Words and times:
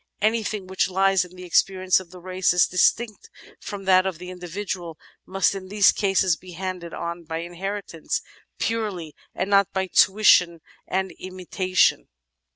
Anything 0.19 0.65
which 0.65 0.89
lies 0.89 1.23
in 1.23 1.35
the 1.35 1.43
experience 1.43 1.99
of 1.99 2.09
the 2.09 2.19
race, 2.19 2.55
as 2.55 2.65
distinct 2.65 3.29
from 3.59 3.85
that 3.85 4.07
of 4.07 4.17
the 4.17 4.31
indi 4.31 4.47
vidual, 4.47 4.95
must 5.27 5.53
in 5.53 5.67
these 5.67 5.91
cases 5.91 6.35
be 6.35 6.53
handed 6.53 6.91
on 6.91 7.23
by 7.23 7.41
inheritance 7.41 8.23
purely 8.57 9.13
and 9.35 9.47
not 9.51 9.71
by 9.73 9.85
tuition 9.85 10.61
and 10.87 11.11
imitation. 11.19 12.07